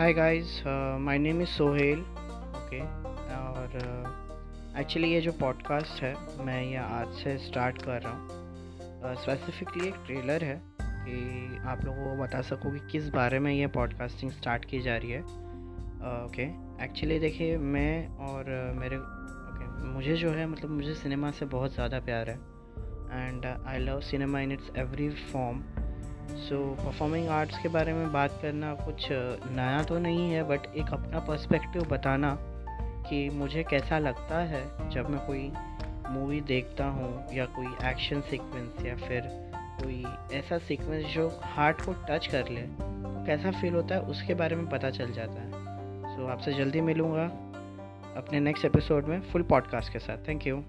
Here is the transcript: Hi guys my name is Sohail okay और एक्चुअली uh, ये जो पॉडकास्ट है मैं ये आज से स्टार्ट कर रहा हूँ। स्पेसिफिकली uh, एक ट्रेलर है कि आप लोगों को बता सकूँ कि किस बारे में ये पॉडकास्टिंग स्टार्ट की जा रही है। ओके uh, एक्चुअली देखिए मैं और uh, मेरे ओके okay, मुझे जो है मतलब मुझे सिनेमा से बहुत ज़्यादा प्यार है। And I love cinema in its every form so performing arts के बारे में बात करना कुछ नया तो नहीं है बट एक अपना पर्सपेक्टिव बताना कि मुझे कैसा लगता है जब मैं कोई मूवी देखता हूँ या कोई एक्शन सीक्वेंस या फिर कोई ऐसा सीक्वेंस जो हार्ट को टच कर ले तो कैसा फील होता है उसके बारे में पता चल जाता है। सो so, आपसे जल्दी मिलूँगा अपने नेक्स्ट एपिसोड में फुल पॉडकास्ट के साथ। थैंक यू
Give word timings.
Hi 0.00 0.12
guys 0.12 0.62
my 1.00 1.18
name 1.18 1.40
is 1.42 1.48
Sohail 1.48 2.00
okay 2.00 2.80
और 3.36 3.74
एक्चुअली 4.78 5.08
uh, 5.08 5.14
ये 5.14 5.20
जो 5.20 5.32
पॉडकास्ट 5.32 6.02
है 6.02 6.14
मैं 6.44 6.62
ये 6.62 6.76
आज 6.76 7.08
से 7.08 7.38
स्टार्ट 7.38 7.82
कर 7.82 8.00
रहा 8.02 8.12
हूँ। 8.12 8.28
स्पेसिफिकली 9.14 9.80
uh, 9.80 9.88
एक 9.88 9.94
ट्रेलर 10.06 10.44
है 10.44 10.62
कि 10.82 11.58
आप 11.66 11.84
लोगों 11.84 12.04
को 12.04 12.22
बता 12.22 12.40
सकूँ 12.40 12.72
कि 12.72 12.80
किस 12.92 13.08
बारे 13.08 13.38
में 13.38 13.52
ये 13.52 13.66
पॉडकास्टिंग 13.66 14.30
स्टार्ट 14.30 14.64
की 14.64 14.80
जा 14.80 14.96
रही 14.96 15.10
है। 15.10 15.22
ओके 16.24 16.46
uh, 16.46 16.82
एक्चुअली 16.82 17.18
देखिए 17.18 17.58
मैं 17.58 18.08
और 18.16 18.72
uh, 18.72 18.80
मेरे 18.80 18.96
ओके 18.96 19.66
okay, 19.66 19.94
मुझे 19.94 20.16
जो 20.16 20.30
है 20.30 20.46
मतलब 20.46 20.70
मुझे 20.70 20.94
सिनेमा 20.94 21.30
से 21.30 21.46
बहुत 21.46 21.74
ज़्यादा 21.74 22.00
प्यार 22.00 22.30
है। 22.30 22.36
And 23.26 23.46
I 23.66 23.78
love 23.78 24.00
cinema 24.00 24.40
in 24.40 24.52
its 24.52 24.70
every 24.76 25.10
form 25.10 25.62
so 26.36 26.74
performing 26.74 27.28
arts 27.28 27.58
के 27.58 27.68
बारे 27.68 27.92
में 27.92 28.12
बात 28.12 28.38
करना 28.42 28.74
कुछ 28.74 29.08
नया 29.50 29.82
तो 29.82 29.98
नहीं 29.98 30.32
है 30.32 30.42
बट 30.42 30.60
एक 30.76 30.92
अपना 30.92 31.18
पर्सपेक्टिव 31.18 31.82
बताना 31.82 32.36
कि 33.10 33.30
मुझे 33.30 33.62
कैसा 33.62 33.98
लगता 33.98 34.38
है 34.38 34.90
जब 34.90 35.10
मैं 35.10 35.26
कोई 35.26 35.52
मूवी 36.08 36.40
देखता 36.40 36.84
हूँ 36.84 37.24
या 37.32 37.44
कोई 37.44 37.88
एक्शन 37.88 38.20
सीक्वेंस 38.20 38.86
या 38.86 38.96
फिर 38.96 39.22
कोई 39.56 40.04
ऐसा 40.38 40.58
सीक्वेंस 40.58 41.06
जो 41.06 41.40
हार्ट 41.42 41.80
को 41.80 41.92
टच 41.92 42.26
कर 42.26 42.48
ले 42.48 42.60
तो 42.60 43.26
कैसा 43.26 43.50
फील 43.50 43.74
होता 43.74 43.94
है 43.94 44.00
उसके 44.00 44.34
बारे 44.34 44.56
में 44.56 44.66
पता 44.66 44.90
चल 44.90 45.12
जाता 45.12 45.40
है। 45.40 45.50
सो 46.16 46.24
so, 46.24 46.30
आपसे 46.30 46.52
जल्दी 46.52 46.80
मिलूँगा 46.80 47.24
अपने 48.16 48.40
नेक्स्ट 48.40 48.64
एपिसोड 48.64 49.04
में 49.04 49.20
फुल 49.20 49.42
पॉडकास्ट 49.42 49.92
के 49.92 49.98
साथ। 49.98 50.28
थैंक 50.28 50.46
यू 50.46 50.62